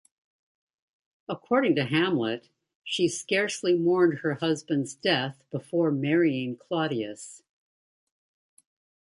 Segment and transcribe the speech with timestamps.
[1.29, 2.49] According to Hamlet,
[2.83, 7.43] she scarcely mourned her husband's death before marrying Claudius.